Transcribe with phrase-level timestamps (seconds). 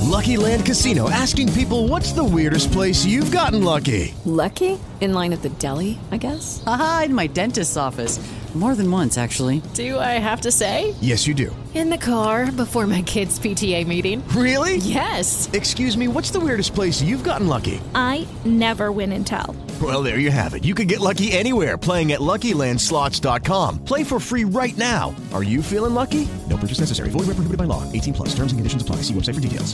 [0.00, 4.14] Lucky Land Casino asking people what's the weirdest place you've gotten lucky?
[4.24, 4.78] Lucky?
[5.00, 6.62] In line at the deli, I guess?
[6.66, 8.18] Aha, in my dentist's office.
[8.54, 9.62] More than once, actually.
[9.74, 10.94] Do I have to say?
[11.00, 11.54] Yes, you do.
[11.74, 14.26] In the car before my kids' PTA meeting.
[14.28, 14.78] Really?
[14.78, 15.48] Yes.
[15.52, 17.80] Excuse me, what's the weirdest place you've gotten lucky?
[17.94, 19.54] I never win and tell.
[19.80, 20.64] Well, there you have it.
[20.64, 23.84] You can get lucky anywhere playing at LuckyLandSlots.com.
[23.84, 25.14] Play for free right now.
[25.32, 26.26] Are you feeling lucky?
[26.62, 27.10] Purchase necessary.
[27.10, 27.82] Void where prohibited by law.
[27.94, 28.34] 18 plus.
[28.34, 28.96] Terms and conditions apply.
[29.06, 29.70] See website for details.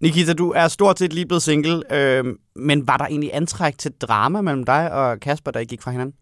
[0.00, 2.24] Nikita, du er stort set lige blevet single, øh,
[2.56, 5.90] men var der egentlig antræk til drama mellem dig og Kasper, der I gik fra
[5.90, 6.14] hinanden?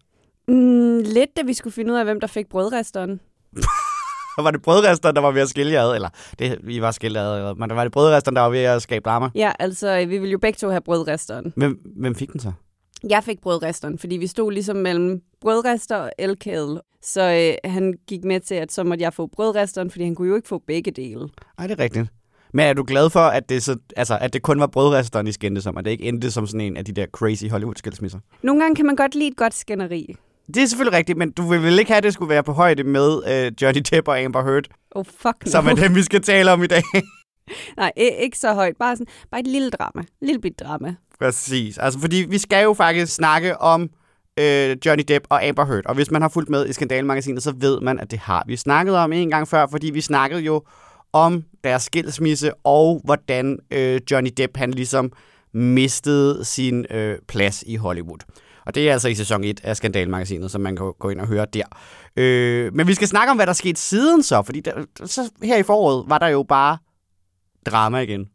[0.47, 3.19] Mm, lidt, da vi skulle finde ud af, hvem der fik brødresteren.
[4.37, 5.95] Og var det brødresteren, der var ved at skille jer ad?
[5.95, 9.03] Eller, det, vi var skilt ad, men var det brødresteren, der var ved at skabe
[9.03, 9.29] drama?
[9.35, 11.53] Ja, altså, vi ville jo begge to have brødresteren.
[11.55, 12.51] Hvem, hvem fik den så?
[13.09, 16.79] Jeg fik brødresteren, fordi vi stod ligesom mellem brødrester og elkedel.
[17.01, 17.21] Så
[17.65, 20.35] øh, han gik med til, at så måtte jeg få brødresteren, fordi han kunne jo
[20.35, 21.27] ikke få begge dele.
[21.57, 22.07] Nej, det er rigtigt.
[22.53, 25.31] Men er du glad for, at det, så, altså, at det kun var brødresteren, I
[25.31, 28.19] skændte som, at det ikke endte som sådan en af de der crazy Hollywood-skilsmisser?
[28.43, 30.15] Nogle gange kan man godt lide et godt skænderi.
[30.47, 32.53] Det er selvfølgelig rigtigt, men du vil vel ikke have, at det skulle være på
[32.53, 35.51] højde med øh, Johnny Depp og Amber Heard, Oh, fuck no.
[35.51, 36.83] som er dem, vi skal tale om i dag.
[37.77, 38.75] Nej, ikke så højt.
[38.79, 40.01] Bare, sådan, bare et lille drama.
[40.01, 40.95] Et lille bit drama.
[41.19, 41.77] Præcis.
[41.77, 43.89] Altså, fordi vi skal jo faktisk snakke om
[44.39, 45.85] øh, Johnny Depp og Amber Heard.
[45.85, 48.55] Og hvis man har fulgt med i Skandalmagasinet, så ved man, at det har vi
[48.55, 50.63] snakket om en gang før, fordi vi snakkede jo
[51.13, 55.11] om deres skilsmisse, og hvordan øh, Johnny Depp han ligesom
[55.53, 58.19] mistede sin øh, plads i Hollywood.
[58.65, 61.27] Og det er altså i sæson 1 af Skandalmagasinet, som man kan gå ind og
[61.27, 61.63] høre der.
[62.17, 64.71] Øh, men vi skal snakke om, hvad der skete siden så, fordi der,
[65.05, 66.77] så her i foråret var der jo bare
[67.71, 68.29] drama igen.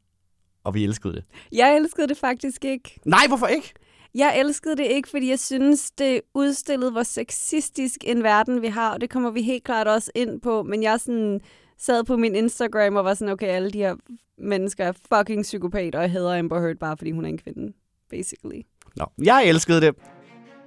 [0.64, 1.24] Og vi elskede det.
[1.52, 3.00] Jeg elskede det faktisk ikke.
[3.04, 3.72] Nej, hvorfor ikke?
[4.14, 8.92] Jeg elskede det ikke, fordi jeg synes, det udstillede, hvor sexistisk en verden vi har,
[8.92, 10.62] og det kommer vi helt klart også ind på.
[10.62, 11.40] Men jeg sådan
[11.78, 13.94] sad på min Instagram og var sådan, okay, alle de her
[14.38, 17.72] mennesker er fucking psykopater, og jeg hader Amber Heard bare, fordi hun er en kvinde,
[18.10, 18.60] basically.
[18.96, 19.94] Nå, jeg elskede det.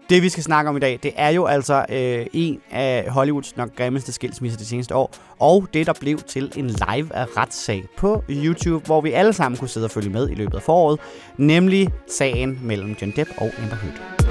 [0.09, 3.57] Det, vi skal snakke om i dag, det er jo altså øh, en af Hollywoods
[3.57, 5.13] nok grimmeste skilsmisser de seneste år.
[5.39, 9.57] Og det, der blev til en live af retssag på YouTube, hvor vi alle sammen
[9.57, 10.99] kunne sidde og følge med i løbet af foråret.
[11.37, 14.24] Nemlig sagen mellem John Depp og Amber Heard.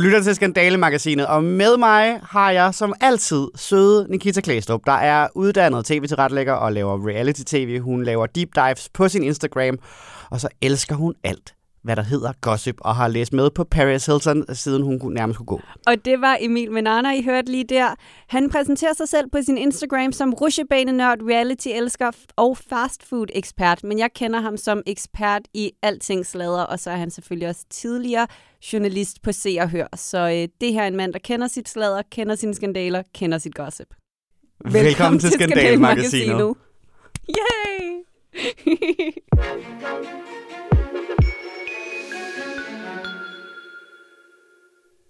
[0.00, 5.28] Lytter til Skandale-magasinet, og med mig har jeg som altid søde Nikita Klæstrup, der er
[5.34, 7.80] uddannet tv-tilrettelægger og laver reality-tv.
[7.80, 9.78] Hun laver deep dives på sin Instagram,
[10.30, 14.06] og så elsker hun alt, hvad der hedder gossip, og har læst med på Paris
[14.06, 15.60] Hilton, siden hun nærmest kunne gå.
[15.86, 17.94] Og det var Emil Menana, I hørte lige der.
[18.28, 24.40] Han præsenterer sig selv på sin Instagram som rusjebanenørd, reality-elsker og fastfood-ekspert, men jeg kender
[24.40, 28.26] ham som ekspert i alting sladder, og så er han selvfølgelig også tidligere
[28.72, 29.86] journalist på Se og Hør.
[29.96, 33.38] Så øh, det her er en mand, der kender sit sladder, kender sine skandaler, kender
[33.38, 33.94] sit gossip.
[34.64, 36.54] Velkommen, Velkommen til Skandale-magasinet.
[37.28, 38.00] Yay!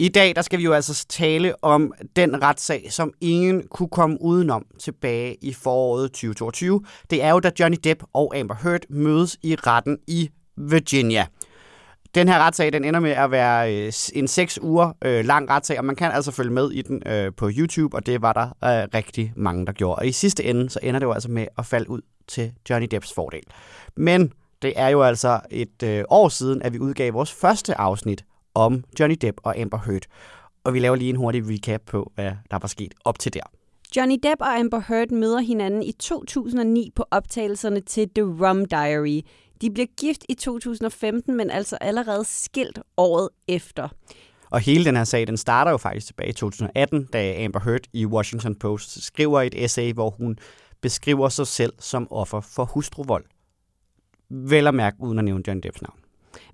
[0.00, 4.22] I dag der skal vi jo altså tale om den retssag, som ingen kunne komme
[4.22, 6.84] udenom tilbage i foråret 2022.
[7.10, 11.26] Det er jo, da Johnny Depp og Amber Heard mødes i retten i Virginia.
[12.14, 15.78] Den her retssag, den ender med at være øh, en seks uger øh, lang retssag,
[15.78, 18.46] og man kan altså følge med i den øh, på YouTube, og det var der
[18.46, 19.96] øh, rigtig mange, der gjorde.
[19.96, 22.88] Og i sidste ende, så ender det jo altså med at falde ud til Johnny
[22.90, 23.44] Depps fordel.
[23.96, 24.32] Men
[24.62, 28.24] det er jo altså et øh, år siden, at vi udgav vores første afsnit
[28.54, 30.02] om Johnny Depp og Amber Heard.
[30.64, 33.42] Og vi laver lige en hurtig recap på, hvad der var sket op til der.
[33.96, 39.20] Johnny Depp og Amber Heard møder hinanden i 2009 på optagelserne til The Rum Diary.
[39.60, 43.88] De bliver gift i 2015, men altså allerede skilt året efter.
[44.50, 47.80] Og hele den her sag, den starter jo faktisk tilbage i 2018, da Amber Heard
[47.92, 50.38] i Washington Post skriver et essay, hvor hun
[50.80, 53.24] beskriver sig selv som offer for hustruvold.
[54.30, 55.99] Vel at mærke, uden at nævne Johnny Depps navn.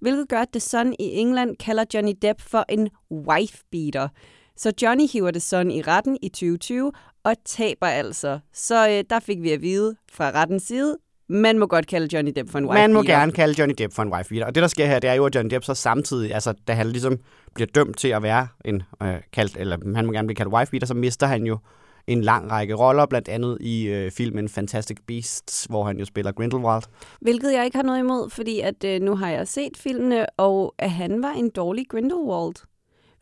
[0.01, 4.09] Hvilket gør, at The Sun i England kalder Johnny Depp for en wife-beater.
[4.57, 6.93] Så Johnny hiver The Sun i retten i 2020
[7.25, 8.39] og taber altså.
[8.53, 10.97] Så øh, der fik vi at vide fra rettens side,
[11.29, 13.95] man må godt kalde Johnny Depp for en wife Man må gerne kalde Johnny Depp
[13.95, 14.47] for en wife beater.
[14.47, 16.73] Og det, der sker her, det er jo, at Johnny Depp så samtidig, altså da
[16.73, 17.19] han ligesom
[17.55, 20.71] bliver dømt til at være en øh, kaldt, eller han må gerne blive kaldt wife
[20.71, 21.59] beater, så mister han jo
[22.07, 26.33] en lang række roller, blandt andet i øh, filmen Fantastic Beasts, hvor han jo spiller
[26.33, 26.83] Grindelwald.
[27.21, 30.75] Hvilket jeg ikke har noget imod, fordi at øh, nu har jeg set filmene, og
[30.79, 32.55] at han var en dårlig Grindelwald.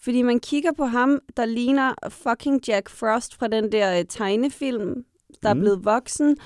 [0.01, 5.05] Fordi man kigger på ham, der ligner fucking Jack Frost fra den der øh, tegnefilm,
[5.43, 5.59] der mm.
[5.59, 6.37] er blevet voksen.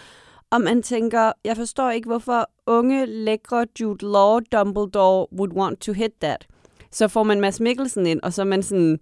[0.50, 5.92] Og man tænker, jeg forstår ikke, hvorfor unge, lækre Jude Law Dumbledore would want to
[5.92, 6.46] hit that.
[6.92, 8.98] Så får man Mads Mikkelsen ind, og så er man sådan,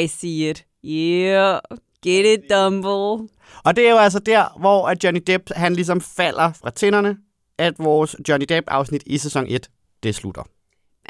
[0.00, 0.64] I see it.
[0.84, 1.60] Yeah,
[2.02, 3.28] get it, Dumble.
[3.64, 7.16] Og det er jo altså der, hvor at Johnny Depp han ligesom falder fra tænderne,
[7.58, 9.70] at vores Johnny Depp-afsnit i sæson 1,
[10.02, 10.42] det slutter.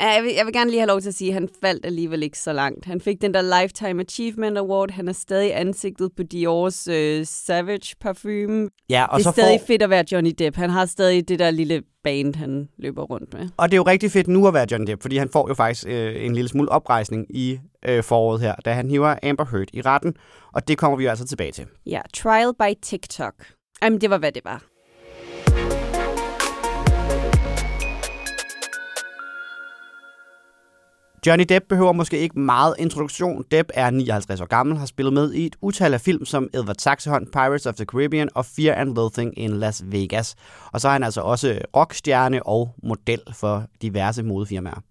[0.00, 1.86] Ja, Jeg vil, jeg vil gerne lige have lov til at sige, at han faldt
[1.86, 2.84] alligevel ikke så langt.
[2.84, 4.90] Han fik den der Lifetime Achievement Award.
[4.90, 8.68] Han er stadig ansigtet på Dior's øh, Savage parfume.
[8.90, 10.56] Ja, og det er så stadig får, fedt at være Johnny Depp.
[10.56, 13.48] Han har stadig det der lille band, han løber rundt med.
[13.56, 15.54] og det er jo rigtig fedt nu at være Johnny Depp, fordi han får jo
[15.54, 17.58] faktisk øh, en lille smule oprejsning i
[17.88, 20.14] øh, foråret her, da han hiver Amber Heard i retten,
[20.52, 21.66] og det kommer vi jo altså tilbage til.
[21.86, 23.34] Ja, Trial by TikTok.
[23.82, 24.62] Jamen, det var, hvad det var.
[31.26, 33.44] Johnny Depp behøver måske ikke meget introduktion.
[33.50, 36.76] Depp er 59 år gammel, har spillet med i et utal af film som Edward
[36.78, 40.34] Saxehånd, Pirates of the Caribbean og Fear and Loathing in Las Vegas.
[40.72, 44.82] Og så er han altså også rockstjerne og model for diverse modefirmaer.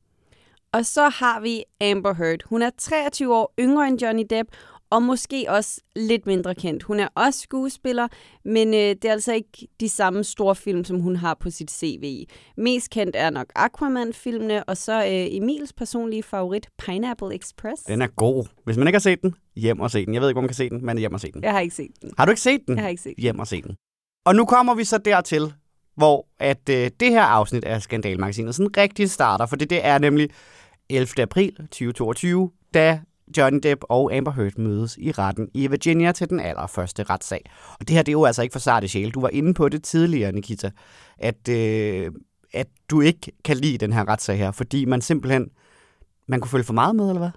[0.71, 2.39] Og så har vi Amber Heard.
[2.45, 4.49] Hun er 23 år yngre end Johnny Depp,
[4.89, 6.83] og måske også lidt mindre kendt.
[6.83, 8.07] Hun er også skuespiller,
[8.45, 11.71] men øh, det er altså ikke de samme store film, som hun har på sit
[11.71, 12.25] CV.
[12.57, 17.83] Mest kendt er nok Aquaman-filmene, og så øh, Emils personlige favorit, Pineapple Express.
[17.83, 18.45] Den er god.
[18.65, 20.13] Hvis man ikke har set den, hjem og se den.
[20.13, 21.43] Jeg ved ikke, hvor man kan se den, men hjem og se den.
[21.43, 22.11] Jeg har ikke set den.
[22.17, 22.75] Har du ikke set den?
[22.75, 23.21] Jeg har ikke set den.
[23.21, 23.75] Hjem og se den.
[24.25, 25.53] Og nu kommer vi så dertil,
[25.95, 29.97] hvor at øh, det her afsnit af Skandalmagasinet sådan rigtig starter, for det, det er
[29.97, 30.29] nemlig
[30.89, 31.21] 11.
[31.21, 33.01] april 2022, da
[33.37, 37.41] Johnny Depp og Amber Heard mødes i retten i Virginia til den allerførste retssag.
[37.79, 39.11] Og det her det er jo altså ikke for sarte sjæl.
[39.11, 40.71] Du var inde på det tidligere, Nikita,
[41.17, 42.11] at, øh,
[42.53, 45.49] at du ikke kan lide den her retssag her, fordi man simpelthen
[46.27, 47.31] man kunne følge for meget med, eller hvad?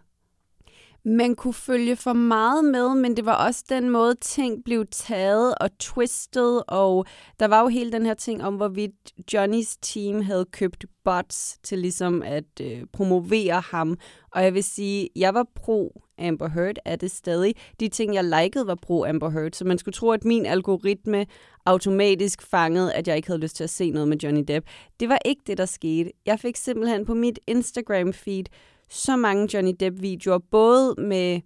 [1.04, 5.54] Man kunne følge for meget med, men det var også den måde, ting blev taget
[5.60, 7.06] og twistet, og
[7.40, 8.92] der var jo hele den her ting om, hvorvidt
[9.32, 13.98] Johnnys team havde købt bots til ligesom at øh, promovere ham.
[14.32, 17.54] Og jeg vil sige, jeg var pro Amber Heard, er det stadig.
[17.80, 21.26] De ting, jeg likede, var pro Amber Heard, så man skulle tro, at min algoritme
[21.66, 24.66] automatisk fangede, at jeg ikke havde lyst til at se noget med Johnny Depp.
[25.00, 26.10] Det var ikke det, der skete.
[26.26, 28.44] Jeg fik simpelthen på mit Instagram-feed
[28.90, 31.40] så mange Johnny Depp-videoer, både med...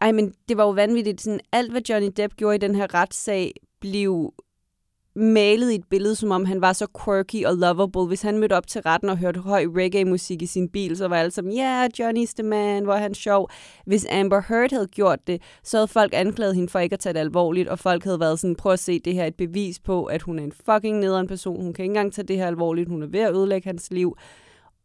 [0.00, 1.20] Ej, men det var jo vanvittigt.
[1.20, 4.34] Sådan, alt, hvad Johnny Depp gjorde i den her retssag, blev
[5.16, 8.06] malet i et billede, som om han var så quirky og lovable.
[8.06, 11.16] Hvis han mødte op til retten og hørte høj reggae-musik i sin bil, så var
[11.16, 13.50] alle som, ja, yeah, Johnny's the man, hvor han sjov.
[13.86, 17.12] Hvis Amber Heard havde gjort det, så havde folk anklaget hende for ikke at tage
[17.12, 20.04] det alvorligt, og folk havde været sådan, prøv at se, det her et bevis på,
[20.04, 21.62] at hun er en fucking nederen person.
[21.62, 22.88] Hun kan ikke engang tage det her alvorligt.
[22.88, 24.16] Hun er ved at ødelægge hans liv.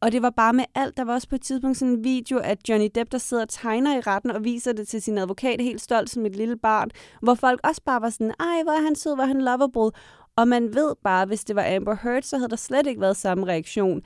[0.01, 0.97] Og det var bare med alt.
[0.97, 3.49] Der var også på et tidspunkt sådan en video af Johnny Depp, der sidder og
[3.49, 6.89] tegner i retten og viser det til sin advokat helt stolt som et lille barn,
[7.21, 9.91] hvor folk også bare var sådan, ej, hvor er han sød, hvor er han lovable.
[10.35, 13.17] Og man ved bare, hvis det var Amber Heard, så havde der slet ikke været
[13.17, 14.01] samme reaktion.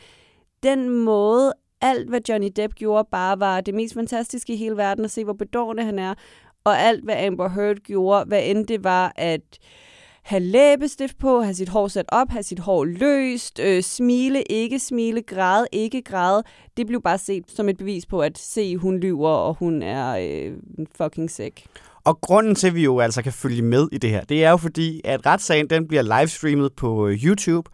[0.63, 5.05] Den måde, alt hvad Johnny Depp gjorde, bare var det mest fantastiske i hele verden
[5.05, 6.13] at se, hvor bedårende han er.
[6.63, 9.59] Og alt, hvad Amber Heard gjorde, hvad end det var at
[10.23, 14.79] have læbestift på, have sit hår sat op, have sit hår løst, øh, smile, ikke
[14.79, 16.43] smile, græde, ikke græde.
[16.77, 20.17] Det blev bare set som et bevis på, at se, hun lyver, og hun er
[20.21, 20.57] øh,
[20.97, 21.65] fucking sick.
[22.05, 24.49] Og grunden til, at vi jo altså kan følge med i det her, det er
[24.49, 27.69] jo fordi, at retssagen den bliver livestreamet på øh, YouTube,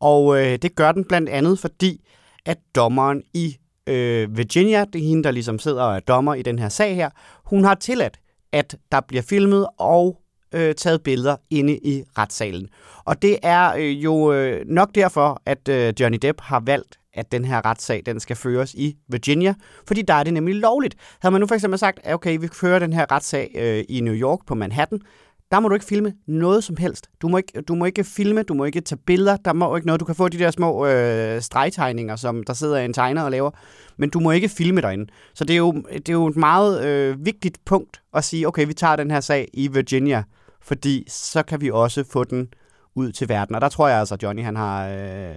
[0.00, 2.00] og øh, det gør den blandt andet, fordi
[2.46, 3.56] at dommeren i
[3.86, 6.94] øh, Virginia, det er hende, der ligesom sidder og er dommer i den her sag
[6.94, 7.10] her,
[7.44, 8.18] hun har tilladt,
[8.52, 10.23] at der bliver filmet og
[10.54, 12.68] øh, taget billeder inde i retssalen.
[13.04, 17.32] Og det er øh, jo øh, nok derfor, at øh, Johnny Depp har valgt, at
[17.32, 19.54] den her retssag den skal føres i Virginia,
[19.86, 20.94] fordi der er det nemlig lovligt.
[21.22, 24.00] Havde man nu for eksempel sagt, at okay, vi fører den her retssag øh, i
[24.00, 25.00] New York på Manhattan,
[25.50, 27.08] der må du ikke filme noget som helst.
[27.22, 29.86] Du må ikke, du må ikke filme, du må ikke tage billeder, der må ikke
[29.86, 30.00] noget.
[30.00, 33.50] Du kan få de der små øh, stregtegninger, som der sidder en tegner og laver,
[33.96, 35.06] men du må ikke filme derinde.
[35.34, 38.66] Så det er jo, det er jo et meget øh, vigtigt punkt at sige, okay,
[38.66, 40.22] vi tager den her sag i Virginia,
[40.64, 42.48] fordi så kan vi også få den
[42.94, 43.54] ud til verden.
[43.54, 45.34] Og der tror jeg altså, at Johnny han har øh,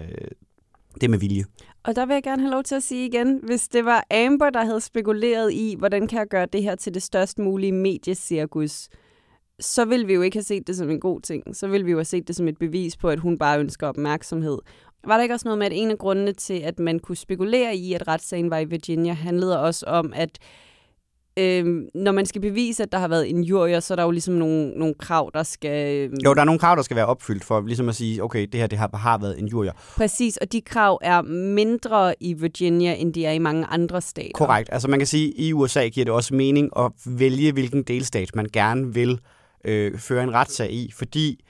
[1.02, 1.44] det med vilje.
[1.84, 4.50] Og der vil jeg gerne have lov til at sige igen, hvis det var Amber,
[4.50, 8.90] der havde spekuleret i, hvordan kan jeg gøre det her til det størst mulige mediecirkus,
[9.60, 11.56] så vil vi jo ikke have set det som en god ting.
[11.56, 13.88] Så vil vi jo have set det som et bevis på, at hun bare ønsker
[13.88, 14.58] opmærksomhed.
[15.04, 17.76] Var der ikke også noget med, at en af grundene til, at man kunne spekulere
[17.76, 20.40] i, at retssagen var i Virginia, handlede også om, at
[21.38, 21.66] øh,
[21.96, 24.70] når man skal bevise, at der har været injurier, så er der jo ligesom nogle,
[24.70, 25.96] nogle krav, der skal...
[25.96, 28.48] Øh, Jo, der er nogle krav, der skal være opfyldt for ligesom at sige, okay,
[28.52, 29.72] det her det har, har været injurier.
[29.96, 34.32] Præcis, og de krav er mindre i Virginia, end de er i mange andre stater.
[34.34, 34.70] Korrekt.
[34.72, 38.36] Altså man kan sige, at i USA giver det også mening at vælge, hvilken delstat
[38.36, 39.20] man gerne vil
[39.66, 41.44] øh, føre en retssag i, fordi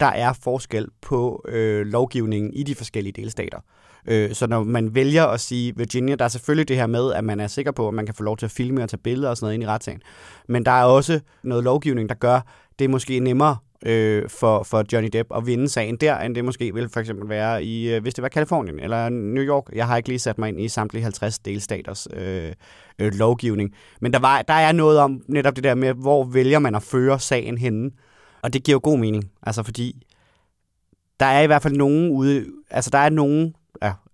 [0.00, 3.58] der er forskel på øh, lovgivningen i de forskellige delstater.
[4.06, 7.24] Øh, så når man vælger at sige Virginia, der er selvfølgelig det her med, at
[7.24, 9.30] man er sikker på, at man kan få lov til at filme og tage billeder
[9.30, 10.02] og sådan noget ind i retssagen.
[10.48, 12.40] Men der er også noget lovgivning, der gør,
[12.78, 13.56] det er måske nemmere
[13.86, 17.28] øh, for, for Johnny Depp at vinde sagen der, end det måske ville for eksempel
[17.28, 19.64] være i, øh, hvis det var Kalifornien eller New York.
[19.72, 22.52] Jeg har ikke lige sat mig ind i samtlige 50 delstaters øh,
[22.98, 23.74] øh, lovgivning.
[24.00, 26.82] Men der, var, der er noget om netop det der med, hvor vælger man at
[26.82, 27.90] føre sagen henne.
[28.42, 30.06] Og det giver jo god mening, altså fordi
[31.20, 33.54] der er i hvert fald nogen ude, altså der er nogen,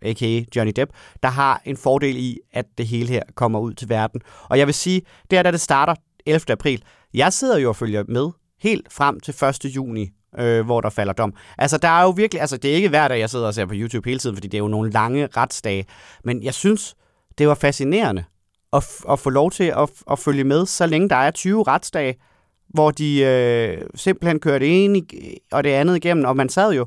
[0.02, 0.44] a.k.a.
[0.56, 0.92] Johnny Depp,
[1.22, 4.20] der har en fordel i, at det hele her kommer ud til verden.
[4.48, 5.94] Og jeg vil sige, det er da det starter
[6.26, 6.52] 11.
[6.52, 6.82] april.
[7.14, 8.30] Jeg sidder jo og følger med
[8.60, 9.64] helt frem til 1.
[9.64, 11.34] juni, øh, hvor der falder dom.
[11.58, 13.66] Altså, der er jo virkelig, altså, det er ikke hver dag, jeg sidder og ser
[13.66, 15.86] på YouTube hele tiden, fordi det er jo nogle lange retsdage.
[16.24, 16.94] Men jeg synes,
[17.38, 18.24] det var fascinerende
[18.72, 22.14] at, at få lov til at, at følge med, så længe der er 20 retsdage,
[22.68, 25.02] hvor de øh, simpelthen kører det ene
[25.52, 26.86] og det andet igennem, og man sad jo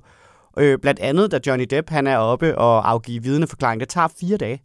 [0.58, 4.38] øh, blandt andet, da Johnny Depp han er oppe og afgive vidneforklaring, det tager fire
[4.38, 4.62] dage.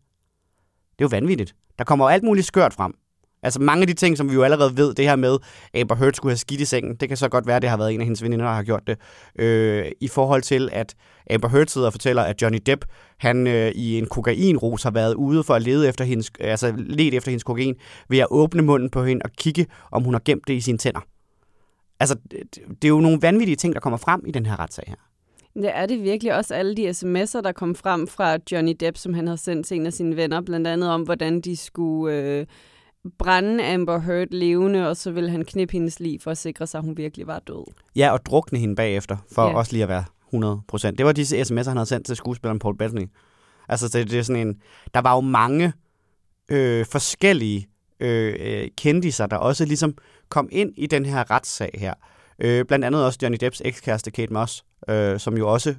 [0.98, 1.54] Det er jo vanvittigt.
[1.78, 2.94] Der kommer jo alt muligt skørt frem.
[3.42, 5.38] Altså mange af de ting, som vi jo allerede ved, det her med,
[5.74, 7.70] at Amber Heard skulle have skidt i sengen, det kan så godt være, at det
[7.70, 8.98] har været en af hendes veninder, der har gjort det.
[9.38, 10.94] Øh, I forhold til, at
[11.30, 12.84] Amber Heard sidder og fortæller, at Johnny Depp,
[13.18, 17.16] han øh, i en kokainros har været ude for at lede efter hendes, altså lede
[17.16, 17.74] efter hendes kokain,
[18.08, 20.78] ved at åbne munden på hende og kigge, om hun har gemt det i sine
[20.78, 21.00] tænder.
[22.00, 24.84] Altså, det, det er jo nogle vanvittige ting, der kommer frem i den her retssag
[24.88, 25.07] her.
[25.62, 29.14] Det er det virkelig også alle de sms'er, der kom frem fra Johnny Depp, som
[29.14, 32.46] han havde sendt til en af sine venner, blandt andet om, hvordan de skulle øh,
[33.18, 36.78] brænde Amber Heard levende, og så ville han knippe hendes liv for at sikre sig,
[36.78, 37.72] at hun virkelig var død.
[37.96, 39.54] Ja, og drukne hende bagefter, for Ja.
[39.56, 40.98] også lige at være 100 procent.
[40.98, 43.06] Det var disse sms'er, han havde sendt til skuespilleren Paul Bettany.
[43.68, 44.56] Altså, det, det er sådan en...
[44.94, 45.72] Der var jo mange
[46.50, 47.68] øh, forskellige
[48.00, 49.94] øh, øh, kendiser, der også ligesom
[50.28, 51.94] kom ind i den her retssag her.
[52.38, 55.74] Øh, blandt andet også Johnny Depps ekskæreste Kate Moss, øh, som jo også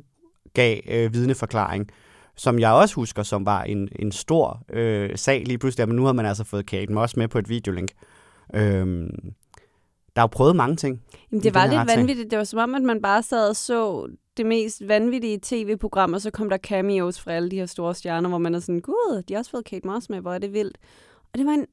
[0.53, 1.89] gav øh, vidneforklaring,
[2.35, 6.05] som jeg også husker, som var en, en stor øh, sag lige pludselig, men nu
[6.05, 7.91] har man altså fået Kate Moss med på et videolink.
[8.53, 9.09] Øh,
[10.15, 11.01] der er jo prøvet mange ting.
[11.31, 11.97] Jamen, det var lidt retssag.
[11.97, 12.31] vanvittigt.
[12.31, 16.21] Det var som om, at man bare sad og så det mest vanvittige tv-program, og
[16.21, 19.23] så kom der cameos fra alle de her store stjerner, hvor man er sådan, gud,
[19.27, 20.77] de har også fået Kate Moss med, hvor er det vildt.
[21.33, 21.65] Og det var en...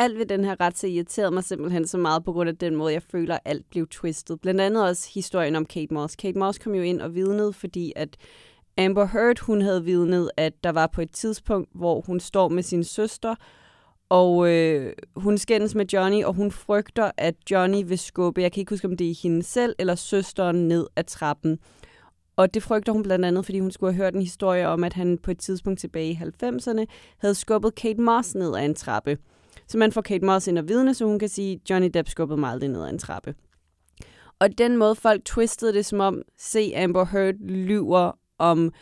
[0.00, 2.76] Alt ved den her ret så irriterede mig simpelthen så meget på grund af den
[2.76, 4.40] måde, jeg føler, at alt blev twistet.
[4.40, 6.16] Blandt andet også historien om Kate Moss.
[6.16, 8.16] Kate Moss kom jo ind og vidnede, fordi at
[8.78, 12.62] Amber Heard, hun havde vidnet, at der var på et tidspunkt, hvor hun står med
[12.62, 13.34] sin søster,
[14.08, 18.60] og øh, hun skændes med Johnny, og hun frygter, at Johnny vil skubbe, jeg kan
[18.60, 21.58] ikke huske, om det er hende selv eller søsteren, ned ad trappen.
[22.36, 24.92] Og det frygter hun blandt andet, fordi hun skulle have hørt en historie om, at
[24.92, 26.84] han på et tidspunkt tilbage i 90'erne
[27.18, 29.18] havde skubbet Kate Moss ned ad en trappe.
[29.68, 32.40] Så man får Kate Moss ind og vidne, så hun kan sige, Johnny Depp skubbede
[32.40, 33.34] mig aldrig ned ad en trappe.
[34.38, 38.72] Og den måde, folk twistede det som om, se Amber Heard lyver om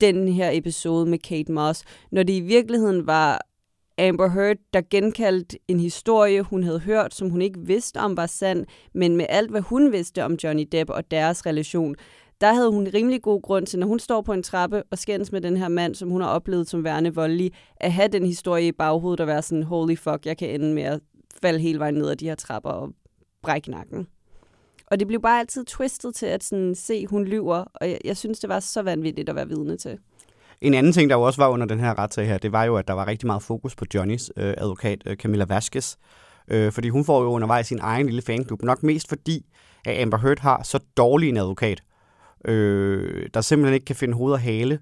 [0.00, 3.40] den her episode med Kate Moss, når det i virkeligheden var
[3.98, 8.26] Amber Heard, der genkaldte en historie, hun havde hørt, som hun ikke vidste om var
[8.26, 11.96] sand, men med alt, hvad hun vidste om Johnny Depp og deres relation,
[12.42, 15.32] der havde hun rimelig god grund til, når hun står på en trappe og skændes
[15.32, 18.66] med den her mand, som hun har oplevet som værende voldelig, at have den historie
[18.66, 21.00] i baghovedet og være sådan, holy fuck, jeg kan ende med at
[21.42, 22.90] falde hele vejen ned ad de her trapper og
[23.42, 24.06] brække nakken.
[24.86, 28.16] Og det blev bare altid twistet til at sådan, se, hun lyver, og jeg, jeg
[28.16, 29.98] synes, det var så vanvittigt at være vidne til.
[30.60, 32.76] En anden ting, der jo også var under den her retssag her, det var jo,
[32.76, 35.96] at der var rigtig meget fokus på Johnnys øh, advokat, øh, Camilla Vasquez.
[36.48, 38.62] Øh, fordi hun får jo undervejs sin egen lille fanklub.
[38.62, 39.46] Nok mest fordi,
[39.86, 41.82] at Amber Heard har så dårlig en advokat,
[42.44, 44.78] øh, der simpelthen ikke kan finde hoved og hale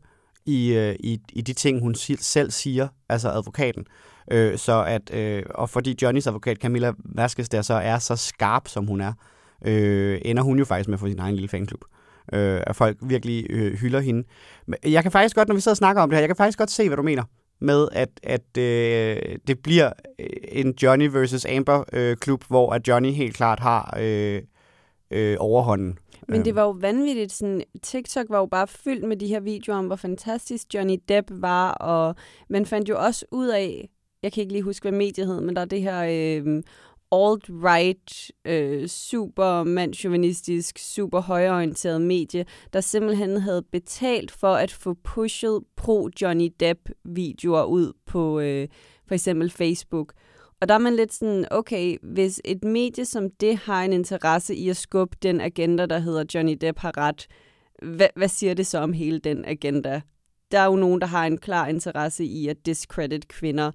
[0.47, 3.85] i, øh, i, i de ting, hun si- selv siger, altså advokaten.
[4.31, 8.69] Øh, så at, øh, og fordi Johnnys advokat, Camilla Vasquez, der så er så skarp,
[8.69, 9.13] som hun er,
[9.65, 11.85] øh, ender hun jo faktisk med at få sin egen lille fanklub.
[12.33, 14.25] Øh, at folk virkelig øh, hylder hende.
[14.67, 16.37] Men Jeg kan faktisk godt, når vi sidder og snakker om det her, jeg kan
[16.37, 17.23] faktisk godt se, hvad du mener
[17.61, 22.89] med, at, at øh, det bliver øh, en Johnny versus Amber øh, klub, hvor at
[22.89, 24.43] Johnny helt klart har øh,
[25.11, 25.99] øh, overhånden.
[26.29, 27.33] Men det var jo vanvittigt.
[27.33, 31.31] Sådan, TikTok var jo bare fyldt med de her videoer om, hvor fantastisk Johnny Depp
[31.31, 32.15] var, og
[32.49, 33.91] man fandt jo også ud af,
[34.23, 36.63] jeg kan ikke lige huske, hvad mediet hed, men der er det her øh,
[37.13, 45.61] alt-right, øh, super mandsjuvenistisk, super højreorienteret medie, der simpelthen havde betalt for at få pushet
[45.77, 48.69] pro-Johnny Depp-videoer ud på øh,
[49.07, 50.13] for eksempel Facebook.
[50.61, 54.55] Og der er man lidt sådan, okay, hvis et medie som det har en interesse
[54.55, 57.27] i at skubbe den agenda, der hedder Johnny Depp har ret,
[57.83, 60.01] hvad, hvad siger det så om hele den agenda?
[60.51, 63.71] Der er jo nogen, der har en klar interesse i at discredit kvinder,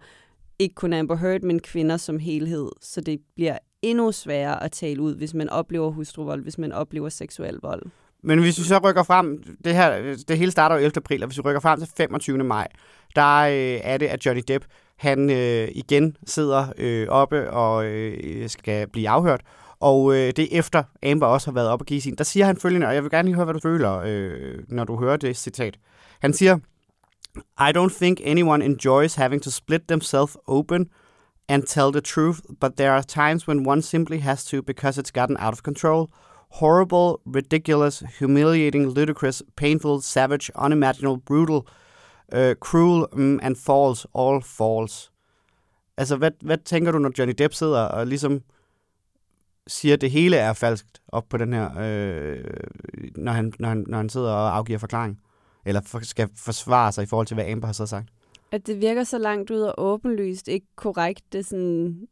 [0.59, 5.01] ikke kun Amber Heard, men kvinder som helhed, så det bliver endnu sværere at tale
[5.01, 7.83] ud, hvis man oplever hustruvold, hvis man oplever seksuel vold.
[8.23, 10.97] Men hvis vi så rykker frem, det her, det hele starter jo 11.
[10.97, 12.37] april, og hvis vi rykker frem til 25.
[12.37, 12.67] maj,
[13.15, 14.65] der øh, er det, at Johnny Depp,
[14.97, 19.41] han øh, igen sidder øh, oppe og øh, skal blive afhørt.
[19.79, 22.15] Og øh, det er efter Amber også har været oppe og give sin.
[22.15, 24.83] Der siger han følgende, og jeg vil gerne lige høre, hvad du føler, øh, når
[24.83, 25.77] du hører det citat.
[26.19, 26.57] Han siger,
[27.59, 30.89] I don't think anyone enjoys having to split themselves open
[31.47, 35.11] and tell the truth, but there are times when one simply has to because it's
[35.11, 36.09] gotten out of control.
[36.51, 41.65] Horrible, ridiculous, humiliating, ludicrous, painful, savage, unimaginable, brutal,
[42.33, 45.11] uh, cruel mm, and false, all false.
[45.97, 48.41] Altså, hvad, hvad tænker du, når Johnny Depp sidder og ligesom
[49.67, 52.43] siger, at det hele er falskt op på den her, øh,
[53.15, 55.19] når, han, når, han, når han sidder og afgiver forklaring?
[55.65, 58.09] Eller for, skal forsvare sig i forhold til, hvad Amber har så sagt?
[58.51, 61.23] At det virker så langt ud og åbenlyst ikke korrekt.
[61.31, 62.07] Det er sådan,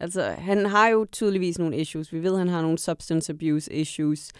[0.00, 2.12] altså, han har jo tydeligvis nogle issues.
[2.12, 4.32] Vi ved, at han har nogle substance abuse issues.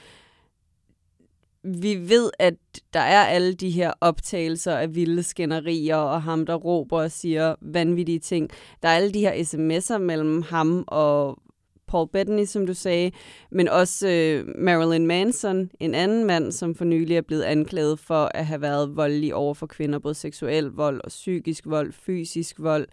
[1.64, 2.54] Vi ved, at
[2.95, 7.54] der er alle de her optagelser af vilde skænderier, og ham, der råber og siger
[7.61, 8.50] vanvittige ting.
[8.83, 11.38] Der er alle de her sms'er mellem ham og
[11.87, 13.11] Paul Bettany, som du sagde,
[13.50, 18.31] men også øh, Marilyn Manson, en anden mand, som for nylig er blevet anklaget for
[18.35, 22.87] at have været voldelig over for kvinder, både seksuel vold og psykisk vold, fysisk vold.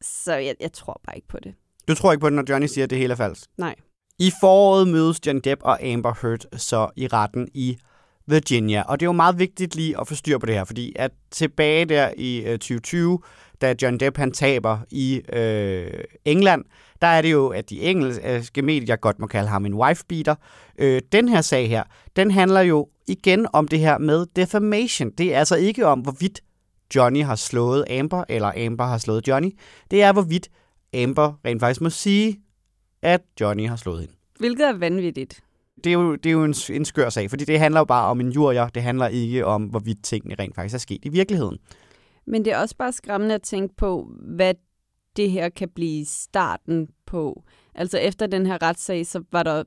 [0.00, 1.54] Så jeg, jeg tror bare ikke på det.
[1.88, 3.50] Du tror ikke på det, når Johnny siger, at det hele er falsk?
[3.58, 3.74] Nej.
[4.18, 7.78] I foråret mødes John Depp og Amber Heard så i retten i
[8.26, 8.82] Virginia.
[8.82, 11.10] Og det er jo meget vigtigt lige at få styr på det her, fordi at
[11.30, 13.18] tilbage der i øh, 2020,
[13.60, 15.90] da John Depp han taber i øh,
[16.24, 16.64] England,
[17.02, 20.34] der er det jo, at de engelske medier godt må kalde ham en wife-beater.
[20.78, 21.82] Øh, den her sag her,
[22.16, 25.10] den handler jo igen om det her med defamation.
[25.10, 26.40] Det er altså ikke om, hvorvidt
[26.94, 29.50] Johnny har slået Amber, eller Amber har slået Johnny.
[29.90, 30.48] Det er, hvorvidt
[30.94, 32.43] Amber rent faktisk må sige,
[33.04, 34.14] at Johnny har slået hende.
[34.38, 35.42] Hvilket er vanvittigt.
[35.84, 38.08] Det er jo, det er jo en, en skør sag, fordi det handler jo bare
[38.08, 38.68] om en jurier.
[38.68, 41.58] Det handler ikke om, hvorvidt tingene rent faktisk er sket i virkeligheden.
[42.26, 44.54] Men det er også bare skræmmende at tænke på, hvad
[45.16, 47.44] det her kan blive starten på.
[47.74, 49.62] Altså efter den her retssag, så var der,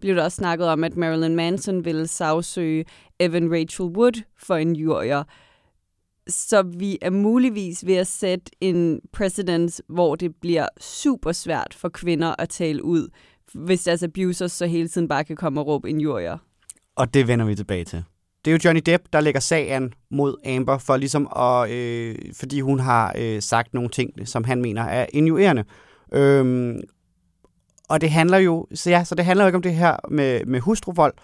[0.00, 2.84] blev der også snakket om, at Marilyn Manson ville sagsøge
[3.20, 5.24] Evan Rachel Wood for en jurier.
[6.28, 11.88] Så vi er muligvis ved at sætte en precedens, hvor det bliver super svært for
[11.88, 13.08] kvinder at tale ud,
[13.54, 16.38] hvis deres abusers så hele tiden bare kan komme og råbe en jurier.
[16.96, 18.04] Og det vender vi tilbage til.
[18.44, 22.60] Det er jo Johnny Depp, der lægger sagen mod Amber, for ligesom at, øh, fordi
[22.60, 25.64] hun har øh, sagt nogle ting, som han mener er injurerende.
[26.12, 26.80] Øhm,
[27.88, 30.44] og det handler jo, så ja, så det handler jo ikke om det her med,
[30.44, 31.14] med hustruvold.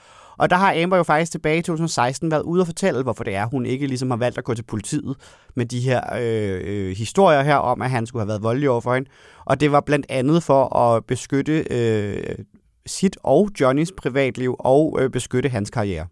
[0.41, 3.35] Og der har Amber jo faktisk tilbage i 2016 været ude og fortælle, hvorfor det
[3.35, 5.17] er, hun ikke ligesom har valgt at gå til politiet
[5.55, 8.81] med de her øh, øh, historier her om, at han skulle have været voldelig over
[8.81, 9.11] for hende.
[9.45, 12.39] Og det var blandt andet for at beskytte øh,
[12.87, 16.07] sit og Johnnys privatliv og øh, beskytte hans karriere.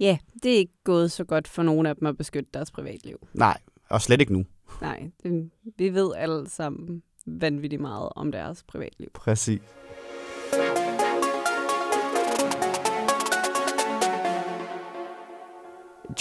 [0.00, 3.16] Ja, det er ikke gået så godt for nogen af dem at beskytte deres privatliv.
[3.34, 3.58] Nej,
[3.90, 4.44] og slet ikke nu.
[4.80, 9.08] Nej, det, vi ved alle sammen vanvittigt meget om deres privatliv.
[9.14, 9.60] Præcis.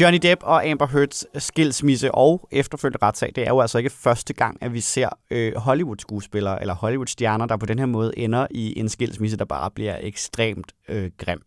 [0.01, 4.33] Johnny Depp og Amber Heards skilsmisse og efterfølgende retssag, det er jo altså ikke første
[4.33, 8.79] gang, at vi ser øh, Hollywood-skuespillere eller Hollywood-stjerner, der på den her måde ender i
[8.79, 11.41] en skilsmisse, der bare bliver ekstremt øh, grim.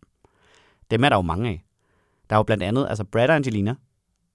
[0.91, 1.63] Dem er der jo mange af.
[2.29, 3.75] Der er jo blandt andet altså Brad og Angelina,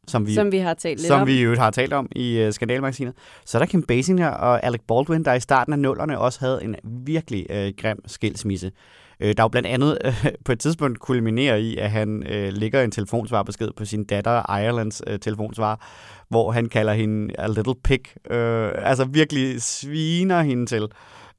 [0.08, 1.26] som vi, Som vi har talt lidt som om.
[1.26, 3.14] vi jo har talt om i uh, Skandalmagasinet.
[3.44, 6.64] Så er der Kim Basinger og Alec Baldwin, der i starten af nullerne også havde
[6.64, 8.70] en virkelig uh, grim skilsmisse.
[9.20, 12.52] Øh, der er jo blandt andet øh, på et tidspunkt kulminerer i, at han øh,
[12.52, 15.86] lægger en telefonsvarbesked på sin datter Irelands øh, telefonsvar,
[16.28, 18.32] hvor han kalder hende a little pig.
[18.32, 20.88] Øh, altså virkelig sviner hende til.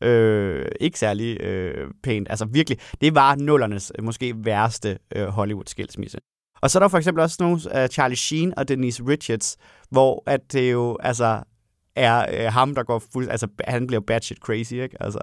[0.02, 2.28] Øh, ikke særlig øh, pænt.
[2.30, 6.18] Altså virkelig, det var nullernes øh, måske værste øh, Hollywood-skilsmisse.
[6.62, 9.58] Og så er der for eksempel også nogle af Charlie Sheen og Denise Richards,
[9.90, 11.44] hvor at det jo altså
[11.96, 13.30] er øh, ham, der går fuld...
[13.30, 14.98] Altså, han bliver batshit crazy, ikke?
[15.00, 15.20] Altså,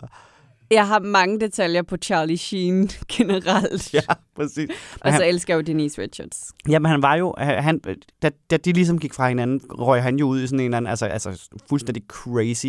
[0.73, 3.95] jeg har mange detaljer på Charlie Sheen generelt.
[3.95, 4.01] ja,
[4.37, 4.71] præcis.
[5.01, 6.53] Og så elsker jeg jo Denise Richards.
[6.69, 7.35] jamen, han var jo...
[7.39, 7.81] Han,
[8.23, 10.77] da, da de ligesom gik fra hinanden, røg han jo ud i sådan en eller
[10.77, 10.91] anden...
[10.91, 12.67] Altså, altså fuldstændig crazy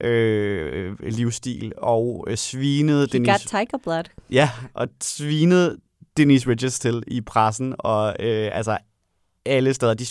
[0.00, 3.32] øh, livsstil, og øh, svinede He Denise...
[3.32, 4.04] got tiger blood.
[4.30, 5.76] Ja, og svinede
[6.16, 8.78] Denise Richards til i pressen, og øh, altså
[9.46, 9.94] alle steder.
[9.94, 10.04] De,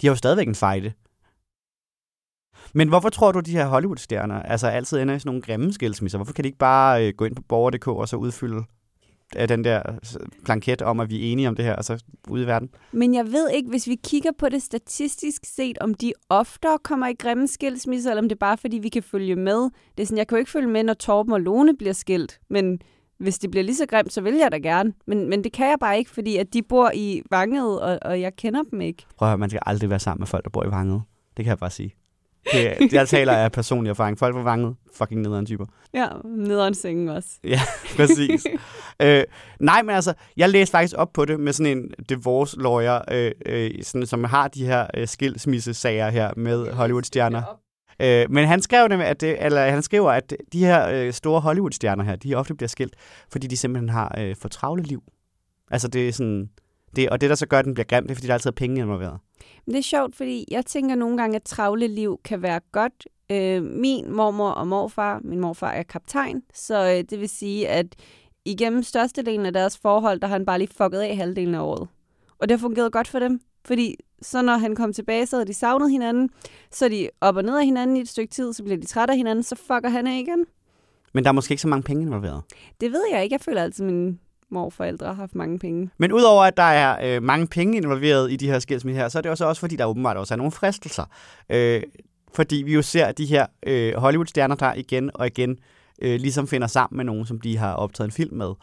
[0.00, 0.92] de har jo stadigvæk en fejde.
[2.74, 6.18] Men hvorfor tror du, de her Hollywood-stjerner altså altid ender i sådan nogle grimme skilsmisser?
[6.18, 8.62] Hvorfor kan de ikke bare øh, gå ind på borger.dk og så udfylde
[9.36, 9.82] af den der
[10.44, 12.68] blanket om, at vi er enige om det her, og så ude i verden?
[12.92, 17.06] Men jeg ved ikke, hvis vi kigger på det statistisk set, om de oftere kommer
[17.06, 19.62] i grimme skilsmisser, eller om det er bare fordi, vi kan følge med.
[19.96, 22.40] Det er sådan, jeg kan jo ikke følge med, når Torben og Lone bliver skilt,
[22.50, 22.78] men
[23.18, 24.92] hvis det bliver lige så grimt, så vil jeg da gerne.
[25.06, 28.20] Men, men det kan jeg bare ikke, fordi at de bor i Vanget, og, og
[28.20, 29.06] jeg kender dem ikke.
[29.16, 31.02] Prøv at høre, man skal aldrig være sammen med folk, der bor i Vanget.
[31.36, 31.94] Det kan jeg bare sige.
[32.52, 34.18] Det, jeg taler af personlig erfaring.
[34.18, 35.64] Folk på Vanget, fucking nederen typer.
[35.94, 37.28] Ja, nederen sengen også.
[37.44, 37.60] Ja,
[37.96, 38.46] præcis.
[39.02, 39.24] øh,
[39.60, 43.32] nej, men altså, jeg læste faktisk op på det med sådan en divorce lawyer, øh,
[43.46, 47.42] øh, sådan, som har de her øh, skilsmissesager her med Hollywood-stjerner.
[48.00, 51.40] Øh, men han skrev det, at det, eller han skriver, at de her øh, store
[51.40, 52.94] Hollywood-stjerner her, de ofte bliver skilt,
[53.32, 55.02] fordi de simpelthen har øh, for travle liv.
[55.70, 56.50] Altså det er sådan,
[56.96, 58.50] det, og det der så gør, at den bliver grim, det er, fordi der altid
[58.50, 59.18] er penge involveret.
[59.66, 63.08] Men det er sjovt, fordi jeg tænker nogle gange, at travle liv kan være godt.
[63.30, 67.86] Øh, min mormor og morfar, min morfar er kaptajn, så øh, det vil sige, at
[68.44, 71.88] igennem størstedelen af deres forhold, der har han bare lige fucket af halvdelen af året.
[72.38, 75.46] Og det har fungeret godt for dem, fordi så når han kom tilbage, så havde
[75.46, 76.30] de savnet hinanden,
[76.70, 79.12] så de op og ned af hinanden i et stykke tid, så bliver de trætte
[79.12, 80.44] af hinanden, så fucker han af igen.
[81.14, 82.42] Men der er måske ikke så mange penge involveret.
[82.80, 83.34] Det ved jeg ikke.
[83.34, 84.18] Jeg føler altid, at mine
[84.50, 85.90] morforældre har haft mange penge.
[85.98, 89.18] Men udover at der er øh, mange penge involveret i de her skilsmisser her, så
[89.18, 91.04] er det også, også fordi, der åbenbart også er nogle fristelser.
[91.50, 91.82] Øh,
[92.34, 95.58] fordi vi jo ser de her øh, Hollywood-stjerner, der igen og igen
[96.02, 98.54] øh, ligesom finder sammen med nogen, som de har optaget en film med.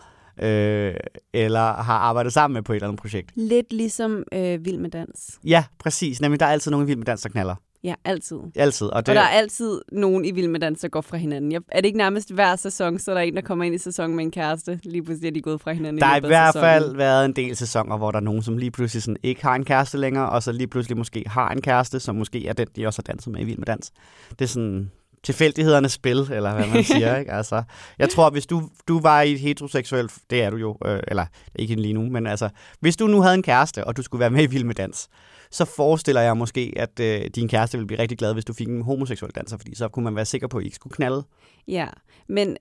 [0.41, 0.95] Øh,
[1.33, 3.31] eller har arbejdet sammen med på et eller andet projekt.
[3.35, 5.39] Lidt ligesom øh, Vild med Dans.
[5.43, 6.21] Ja, præcis.
[6.21, 7.55] Nemlig, der er altid nogen i Vild med Dans, der knaller.
[7.83, 8.37] Ja, altid.
[8.55, 8.87] Altid.
[8.87, 11.51] Og, det, Og der er altid nogen i Vild med Dans, der går fra hinanden.
[11.51, 13.77] Jeg, er det ikke nærmest hver sæson, så er der en, der kommer ind i
[13.77, 14.79] sæsonen med en kæreste?
[14.83, 15.99] Lige pludselig er de gået fra hinanden.
[16.01, 16.69] der har i af hvert sæsonen.
[16.69, 19.55] fald været en del sæsoner, hvor der er nogen, som lige pludselig sådan ikke har
[19.55, 22.67] en kæreste længere, og så lige pludselig måske har en kæreste, som måske er den,
[22.75, 23.91] de også har danset med i Vild med Dans.
[24.29, 24.91] Det er sådan
[25.23, 27.17] tilfældighedernes spil, eller hvad man siger.
[27.17, 27.31] ikke?
[27.31, 27.63] Altså,
[27.99, 31.25] jeg tror, hvis du, du var i et heteroseksuelt, det er du jo, øh, eller
[31.55, 34.29] ikke lige nu, men altså, hvis du nu havde en kæreste, og du skulle være
[34.29, 35.07] med i Vild med Dans,
[35.53, 38.67] så forestiller jeg måske, at øh, din kæreste ville blive rigtig glad, hvis du fik
[38.67, 41.23] en homoseksuel danser, fordi så kunne man være sikker på, at I ikke skulle knalde.
[41.67, 41.87] Ja,
[42.27, 42.57] men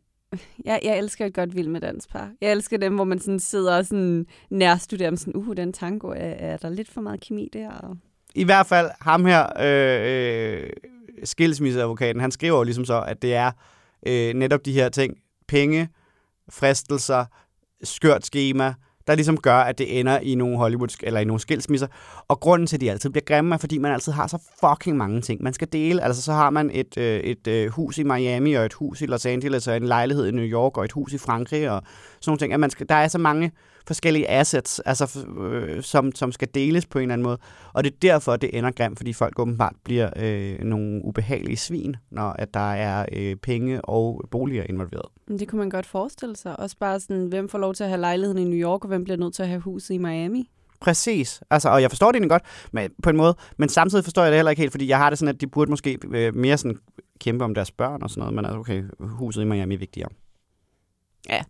[0.64, 2.32] jeg, jeg elsker et godt Vild med Danspar.
[2.40, 6.08] Jeg elsker dem, hvor man sådan sidder og sådan nærstuderer dem sådan, uh, den tango,
[6.08, 7.70] er, er der lidt for meget kemi der?
[7.70, 7.96] Og...
[8.34, 10.70] I hvert fald ham her, øh, øh,
[11.24, 13.50] skilsmisseadvokaten, han skriver jo ligesom så, at det er
[14.06, 15.16] øh, netop de her ting,
[15.48, 15.88] penge,
[16.50, 17.24] fristelser,
[17.82, 18.74] skørt schema,
[19.06, 21.86] der ligesom gør, at det ender i nogle Hollywood eller i nogle skilsmisser.
[22.28, 24.96] Og grunden til, at de altid bliver grimme, er, fordi man altid har så fucking
[24.96, 26.02] mange ting, man skal dele.
[26.02, 29.06] Altså, så har man et, øh, et øh, hus i Miami, og et hus i
[29.06, 31.82] Los Angeles, og en lejlighed i New York, og et hus i Frankrig, og
[32.20, 32.52] sådan nogle ting.
[32.52, 33.52] At man skal, der er så mange
[33.86, 37.38] forskellige assets, altså, øh, som, som skal deles på en eller anden måde.
[37.72, 41.96] Og det er derfor, det ender grimt, fordi folk åbenbart bliver øh, nogle ubehagelige svin,
[42.10, 45.06] når at der er øh, penge og boliger involveret.
[45.38, 46.60] Det kunne man godt forestille sig.
[46.60, 49.04] Også bare sådan, hvem får lov til at have lejligheden i New York, og hvem
[49.04, 50.50] bliver nødt til at have huset i Miami?
[50.80, 51.42] Præcis.
[51.50, 52.42] Altså, og jeg forstår det egentlig godt
[52.72, 55.10] men, på en måde, men samtidig forstår jeg det heller ikke helt, fordi jeg har
[55.10, 56.78] det sådan, at de burde måske øh, mere sådan
[57.20, 60.08] kæmpe om deres børn og sådan noget, men altså, okay, huset i Miami er vigtigere.
[61.28, 61.42] Ja.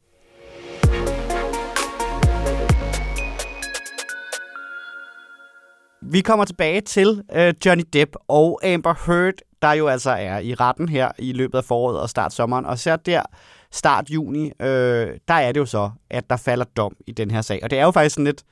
[6.02, 10.54] Vi kommer tilbage til øh, Johnny Depp og Amber Heard, der jo altså er i
[10.54, 12.66] retten her i løbet af foråret og start sommeren.
[12.66, 13.22] Og så der
[13.72, 17.42] start juni, øh, der er det jo så, at der falder dom i den her
[17.42, 17.60] sag.
[17.62, 18.44] Og det er jo faktisk sådan lidt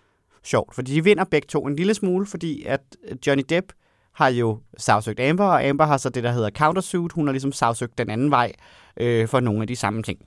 [0.44, 3.72] sjovt, fordi de vinder begge to en lille smule, fordi at øh, Johnny Depp
[4.12, 7.12] har jo sagsøgt Amber, og Amber har så det, der hedder countersuit.
[7.12, 8.52] Hun har ligesom sagsøgt den anden vej
[8.96, 10.18] øh, for nogle af de samme ting.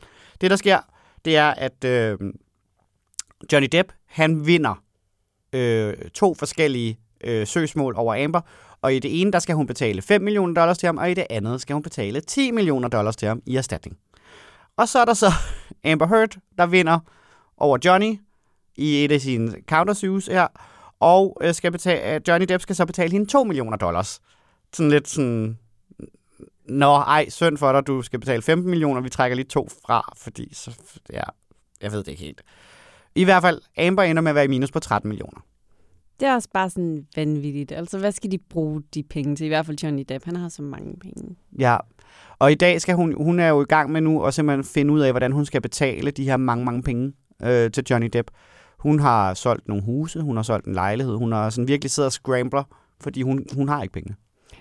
[0.41, 0.79] Det, der sker,
[1.25, 2.17] det er, at øh,
[3.51, 4.83] Johnny Depp, han vinder
[5.53, 8.41] øh, to forskellige øh, søgsmål over Amber,
[8.81, 11.13] og i det ene, der skal hun betale 5 millioner dollars til ham, og i
[11.13, 13.97] det andet skal hun betale 10 millioner dollars til ham i erstatning.
[14.77, 15.31] Og så er der så
[15.91, 16.99] Amber Heard, der vinder
[17.57, 18.19] over Johnny
[18.75, 20.47] i et af sine countersuits her,
[20.99, 24.21] og øh, skal betale, Johnny Depp skal så betale hende 2 millioner dollars.
[24.73, 25.57] Sådan lidt sådan,
[26.65, 30.13] Nå, ej, synd for dig, du skal betale 15 millioner, vi trækker lige to fra,
[30.17, 30.71] fordi så,
[31.13, 31.23] ja,
[31.81, 32.41] jeg ved det ikke helt.
[33.15, 35.41] I hvert fald, Amber ender med at være i minus på 13 millioner.
[36.19, 37.71] Det er også bare sådan vanvittigt.
[37.71, 39.45] Altså, hvad skal de bruge de penge til?
[39.45, 41.35] I hvert fald Johnny Depp, han har så mange penge.
[41.59, 41.77] Ja,
[42.39, 44.93] og i dag skal hun, hun er jo i gang med nu at simpelthen finde
[44.93, 48.31] ud af, hvordan hun skal betale de her mange, mange penge øh, til Johnny Depp.
[48.79, 52.07] Hun har solgt nogle huse, hun har solgt en lejlighed, hun har sådan virkelig siddet
[52.07, 52.63] og scrambler,
[53.01, 54.15] fordi hun, hun har ikke penge.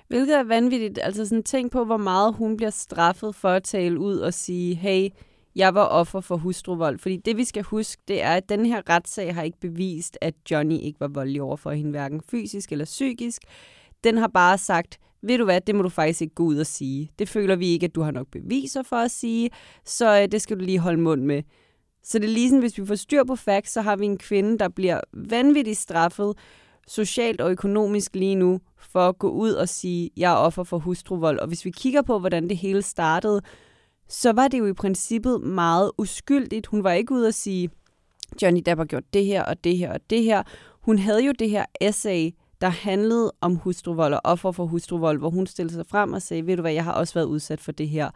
[0.08, 0.98] Hvilket er vanvittigt.
[1.02, 4.74] Altså sådan tænk på, hvor meget hun bliver straffet for at tale ud og sige,
[4.74, 5.08] hey,
[5.56, 6.98] jeg var offer for hustruvold.
[6.98, 10.34] Fordi det, vi skal huske, det er, at den her retssag har ikke bevist, at
[10.50, 13.42] Johnny ikke var voldelig over for hende, hverken fysisk eller psykisk.
[14.04, 16.66] Den har bare sagt, ved du hvad, det må du faktisk ikke gå ud og
[16.66, 17.10] sige.
[17.18, 19.50] Det føler vi ikke, at du har nok beviser for at sige,
[19.84, 21.42] så øh, det skal du lige holde mund med.
[22.02, 24.18] Så det er lige sådan, hvis vi får styr på facts, så har vi en
[24.18, 26.34] kvinde, der bliver vanvittigt straffet,
[26.88, 30.78] socialt og økonomisk lige nu, for at gå ud og sige, jeg er offer for
[30.78, 31.38] hustruvold.
[31.38, 33.40] Og hvis vi kigger på, hvordan det hele startede,
[34.08, 36.66] så var det jo i princippet meget uskyldigt.
[36.66, 37.70] Hun var ikke ude at sige,
[38.42, 40.42] Johnny Depp har gjort det her og det her og det her.
[40.80, 45.30] Hun havde jo det her essay, der handlede om hustruvold og offer for hustruvold, hvor
[45.30, 47.72] hun stillede sig frem og sagde, ved du hvad, jeg har også været udsat for
[47.72, 48.10] det her.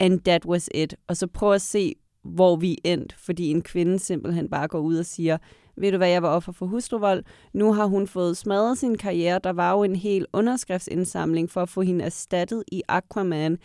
[0.00, 0.94] And that was it.
[1.08, 4.96] Og så prøv at se, hvor vi endte, fordi en kvinde simpelthen bare går ud
[4.96, 5.38] og siger,
[5.76, 7.24] ved du hvad, jeg var offer for hustruvold.
[7.52, 9.40] Nu har hun fået smadret sin karriere.
[9.44, 13.58] Der var jo en hel underskriftsindsamling for at få hende erstattet i Aquaman.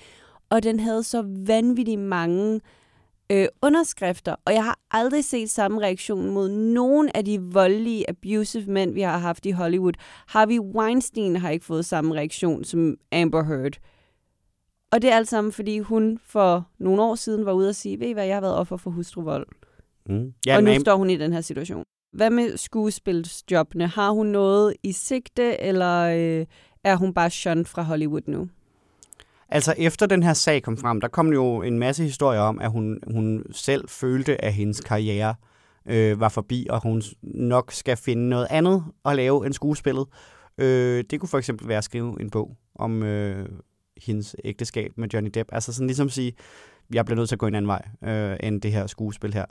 [0.50, 2.62] Og den havde så vanvittigt mange
[3.32, 8.72] øh, underskrifter, og jeg har aldrig set samme reaktion mod nogen af de voldelige, abusive
[8.72, 9.94] mænd, vi har haft i Hollywood.
[10.28, 13.74] Harvey Weinstein har ikke fået samme reaktion som Amber Heard.
[14.92, 18.00] Og det er alt sammen, fordi hun for nogle år siden var ude og sige,
[18.00, 19.48] ved I hvad, jeg har været offer for hustruvold.
[20.10, 20.34] Mm.
[20.46, 21.84] Ja, og nu står hun i den her situation.
[22.14, 23.88] Hvad med skuespilsjobbene?
[23.88, 26.46] Har hun noget i sigte, eller øh,
[26.84, 28.48] er hun bare shunned fra Hollywood nu?
[29.50, 32.72] Altså efter den her sag kom frem, der kom jo en masse historier om, at
[32.72, 35.36] hun, hun selv følte, at hendes karriere
[35.86, 40.06] øh, var forbi, og hun nok skal finde noget andet at lave end skuespillet.
[40.58, 43.50] Øh, det kunne for eksempel være at skrive en bog om øh,
[43.98, 45.50] hendes ægteskab med Johnny Depp.
[45.52, 46.34] Altså sådan ligesom sige,
[46.94, 49.46] jeg bliver nødt til at gå en anden vej øh, end det her skuespil her.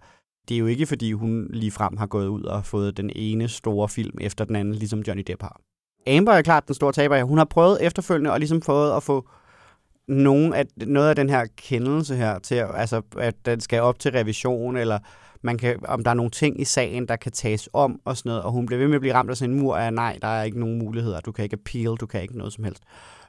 [0.48, 3.48] Det er jo ikke, fordi hun lige frem har gået ud og fået den ene
[3.48, 5.60] store film efter den anden, ligesom Johnny Depp har.
[6.06, 7.22] Amber er klart den store taber.
[7.22, 9.28] Hun har prøvet efterfølgende og ligesom fået at få
[10.08, 14.12] nogen af, noget af den her kendelse her til, altså, at den skal op til
[14.12, 14.98] revision, eller
[15.42, 18.30] man kan, om der er nogle ting i sagen, der kan tages om og sådan
[18.30, 20.18] noget, og hun bliver ved med at blive ramt af sådan en mur af, nej,
[20.22, 22.82] der er ikke nogen muligheder, du kan ikke appeal, du kan ikke noget som helst.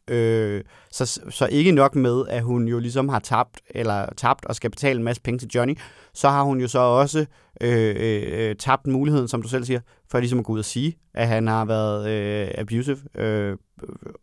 [0.09, 4.55] Øh, så, så ikke nok med, at hun jo ligesom har tabt, eller tabt og
[4.55, 5.77] skal betale en masse penge til Johnny,
[6.13, 7.25] så har hun jo så også
[7.61, 9.79] øh, øh, tabt muligheden, som du selv siger,
[10.11, 13.57] for ligesom at gå ud og sige, at han har været øh, abusive, øh,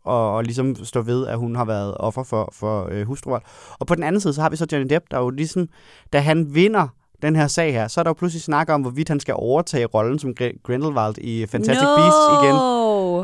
[0.03, 3.41] og, og ligesom stå ved, at hun har været offer for, for øh, hustruvold.
[3.79, 5.69] Og på den anden side, så har vi så Johnny Depp, der jo ligesom,
[6.13, 6.87] da han vinder
[7.21, 9.85] den her sag her, så er der jo pludselig snak om, hvorvidt han skal overtage
[9.85, 11.95] rollen som Grindelwald i Fantastic no!
[11.95, 12.55] Beasts igen.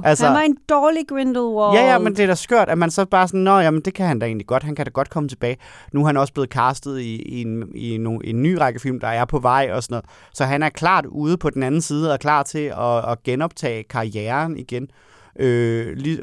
[0.04, 1.78] Altså, han var en dårlig Grindelwald.
[1.78, 3.94] Ja, ja, men det er da skørt, at man så bare sådan, nå, jamen det
[3.94, 5.58] kan han da egentlig godt, han kan da godt komme tilbage.
[5.94, 9.00] Nu er han også blevet castet i, i, en, i en, en ny række film,
[9.00, 10.06] der er på vej og sådan noget.
[10.34, 13.84] Så han er klart ude på den anden side og klar til at, at genoptage
[13.84, 14.88] karrieren igen.
[15.40, 16.20] Øh, lig,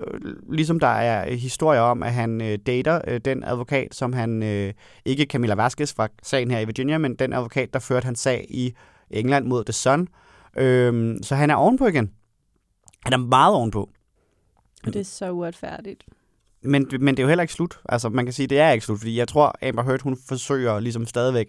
[0.51, 4.73] ligesom der er historier om, at han øh, dater øh, den advokat, som han, øh,
[5.05, 8.47] ikke Camilla Vasquez fra sagen her i Virginia, men den advokat, der førte hans sag
[8.49, 8.75] i
[9.11, 10.09] England mod The Sun.
[10.57, 12.11] Øh, så han er ovenpå igen.
[13.05, 13.91] Han er meget ovenpå.
[14.85, 16.05] Det er så uretfærdigt.
[16.63, 17.79] Men, men det er jo heller ikke slut.
[17.89, 20.81] Altså, man kan sige, det er ikke slut, fordi jeg tror, Amber Heard, hun forsøger
[20.81, 21.49] ligesom stadigvæk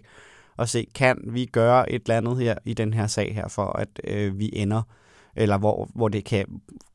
[0.58, 3.78] at se, kan vi gøre et eller andet her i den her sag her, for
[3.78, 4.82] at øh, vi ender,
[5.38, 6.46] eller hvor, hvor det kan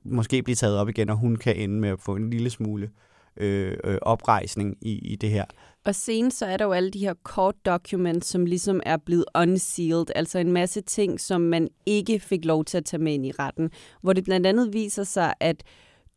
[0.04, 2.90] måske blive taget op igen, og hun kan ende med at få en lille smule
[3.38, 5.46] øh, øh, oprejsning i, i det her.
[5.86, 9.26] Og senest så er der jo alle de her court documents, som ligesom er blevet
[9.36, 13.26] unsealed, altså en masse ting, som man ikke fik lov til at tage med ind
[13.26, 13.70] i retten,
[14.02, 15.64] hvor det blandt andet viser sig, at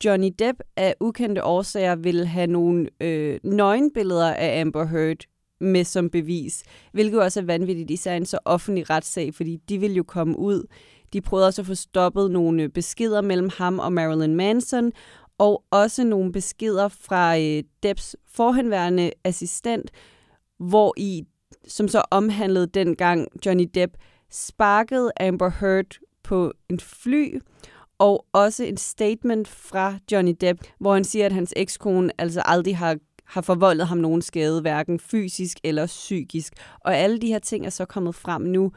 [0.05, 5.19] Johnny Depp af ukendte årsager vil have nogle øh, nøgenbilleder af Amber Heard
[5.61, 6.63] med som bevis,
[6.93, 10.67] hvilket også er vanvittigt, især en så offentlig retssag, fordi de vil jo komme ud.
[11.13, 14.93] De prøvede også at få stoppet nogle øh, beskeder mellem ham og Marilyn Manson,
[15.39, 19.91] og også nogle beskeder fra øh, Depps forhenværende assistent,
[20.59, 21.25] hvor i,
[21.69, 23.97] som så omhandlede dengang Johnny Depp
[24.31, 27.41] sparkede Amber Heard på en fly,
[27.99, 32.77] og også en statement fra Johnny Depp, hvor han siger, at hans ekskone altså aldrig
[32.77, 36.53] har har forvoldet ham nogen skade, hverken fysisk eller psykisk.
[36.81, 38.73] Og alle de her ting er så kommet frem nu.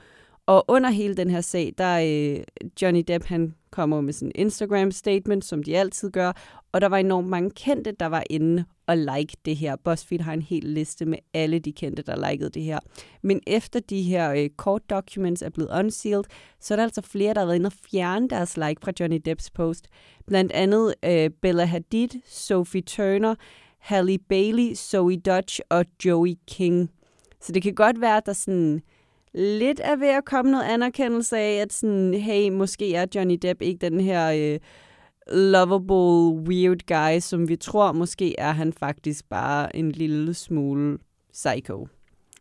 [0.50, 2.44] Og under hele den her sag, der er øh,
[2.82, 6.32] Johnny Depp, han kommer med sådan en Instagram-statement, som de altid gør,
[6.72, 9.76] og der var enormt mange kendte, der var inde og like det her.
[9.76, 12.80] BuzzFeed har en hel liste med alle de kendte, der likede det her.
[13.22, 16.24] Men efter de her øh, court documents er blevet unsealed,
[16.60, 19.22] så er der altså flere, der har været inde og fjerne deres like fra Johnny
[19.26, 19.88] Depps post.
[20.28, 23.36] Blandt andet øh, Bella Hadid, Sophie Turner,
[23.80, 26.92] Halle Bailey, Zoe Dutch og Joey King.
[27.42, 28.82] Så det kan godt være, at der sådan
[29.34, 33.62] lidt er ved at komme noget anerkendelse af, at sådan, hey, måske er Johnny Depp
[33.62, 34.60] ikke den her øh,
[35.36, 40.98] lovable, weird guy, som vi tror måske er han faktisk bare en lille smule
[41.34, 41.88] psycho.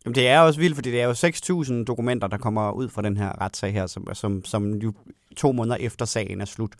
[0.05, 3.01] Jamen, det er også vildt, fordi det er jo 6.000 dokumenter, der kommer ud fra
[3.01, 4.93] den her retssag her, som, som, som jo
[5.37, 6.73] to måneder efter sagen er slut,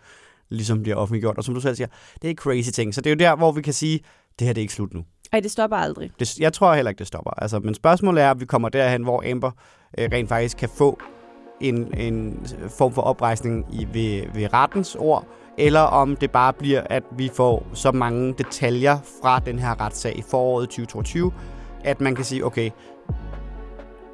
[0.50, 1.38] ligesom bliver offentliggjort.
[1.38, 1.88] Og som du selv siger,
[2.22, 2.96] det er crazy ting.
[2.96, 4.00] Så det er jo der, hvor vi kan sige,
[4.40, 5.04] det her det er ikke slut nu.
[5.32, 6.12] Ej, det stopper aldrig.
[6.20, 7.32] Det, jeg tror heller ikke, det stopper.
[7.32, 9.52] Altså, men spørgsmålet er, at vi kommer derhen, hvor Amber
[9.98, 11.00] øh, rent faktisk kan få
[11.60, 12.46] en, en
[12.78, 15.26] form for oprejsning i, ved, ved rettens ord,
[15.58, 20.18] eller om det bare bliver, at vi får så mange detaljer fra den her retssag
[20.18, 21.34] i foråret 2022,
[21.84, 22.70] at man kan sige, okay,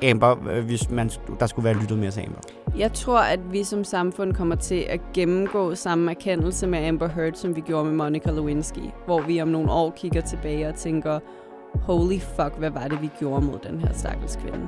[0.03, 1.09] Amber, øh, hvis man,
[1.39, 2.39] der skulle være lyttet mere til Amber.
[2.77, 7.33] Jeg tror, at vi som samfund kommer til at gennemgå samme erkendelse med Amber Heard,
[7.33, 11.19] som vi gjorde med Monica Lewinsky, hvor vi om nogle år kigger tilbage og tænker,
[11.75, 14.67] holy fuck, hvad var det, vi gjorde mod den her stakkels kvinde?